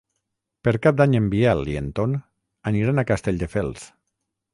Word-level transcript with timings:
Per 0.67 0.71
Cap 0.85 0.95
d'Any 1.01 1.11
en 1.19 1.27
Biel 1.33 1.61
i 1.73 1.75
en 1.81 1.91
Ton 1.99 2.15
aniran 2.71 3.03
a 3.03 3.05
Castelldefels. 3.13 3.85